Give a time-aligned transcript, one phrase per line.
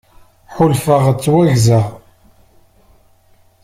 [0.55, 1.85] Ḥulfaɣ ttwaggzeɣ.